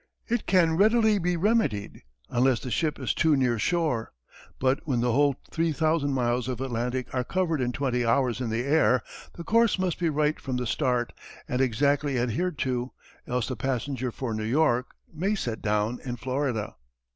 [0.27, 4.13] It can readily be remedied, unless the ship is too near shore.
[4.57, 8.49] But when the whole three thousand miles of Atlantic are covered in twenty hours in
[8.49, 9.03] the air,
[9.33, 11.13] the course must be right from the start
[11.47, 12.93] and exactly adhered to,
[13.27, 16.73] else the passenger for New York may be set down in Florida.